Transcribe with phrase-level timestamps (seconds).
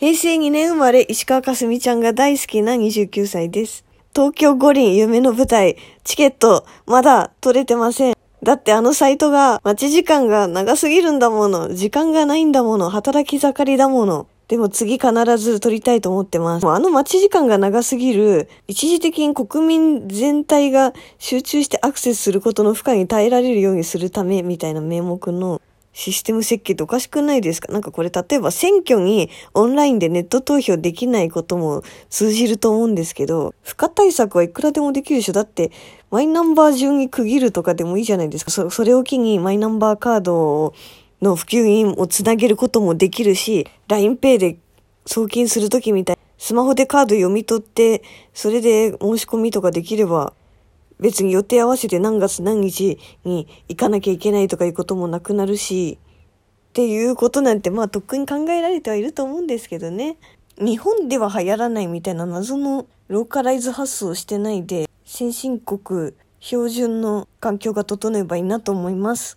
[0.00, 3.84] 平成2年生まれ石川かすみちゃんが大好きな29歳です。
[4.14, 8.14] 東京五輪夢の舞台、チケット、まだ取れてません。
[8.42, 11.74] だってあのサイトが待ち時間が長すぎるんだもの。
[11.74, 12.88] 時間がないんだもの。
[12.88, 14.26] 働き盛りだもの。
[14.48, 16.66] でも次必ず取りたいと思ってます。
[16.66, 25.60] あの待ち時間が長すぎる、一時的に国民全体が集中してアクセスすることの負荷に耐えられるようにするためみたいな名目の
[25.92, 27.72] システム設計っておかしくないですか？
[27.72, 35.32] なんかこれ例えば選挙にオンラインでネット投票できないことも通じると思うんですけど、負荷対策はいくらでもできるでしょ？
[35.32, 35.72] だって
[36.10, 38.50] マイナンバー順に区切るとかでもいいじゃないですか。
[38.70, 40.74] それを機にマイナンバーカード
[41.20, 44.58] の普及にもつなげることもできるし、LINEPay で
[45.06, 48.02] 送金するときみたいにスマホでカード読み取って、
[48.32, 50.32] それで申し込みとかできれば、
[51.00, 55.98] 別に予定合わせて何月何日に行かなきゃいけないとかいうこともなくなるし、
[56.68, 60.16] っていうことなんてまあとっくに考えられてはいると思うんですけどね。
[60.58, 69.28] 日本では流行らないみたいな謎のローカライズ発想をしてないで、先進国標準の環境が整えばいいなと思います。